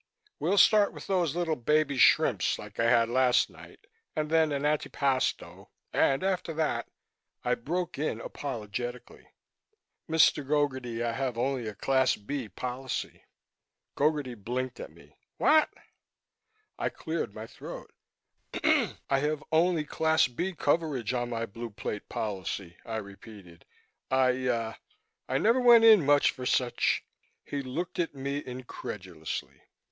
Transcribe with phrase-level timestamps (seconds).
[0.39, 3.85] We'll start with those little baby shrimps like I had last night,
[4.15, 6.89] and then an antipasto and after that"
[7.45, 9.27] I broke in apologetically,
[10.09, 10.43] "Mr.
[10.43, 13.25] Gogarty, I have only a Class B policy."
[13.95, 15.19] Gogarty blinked at me.
[15.37, 15.69] "What?"
[16.79, 17.93] I cleared my throat.
[18.63, 23.65] "I have only Class B coverage on my Blue Plate policy," I repeated.
[24.09, 24.73] "I, uh,
[25.29, 27.05] I never went in much for such"
[27.51, 29.61] He looked at me incredulously.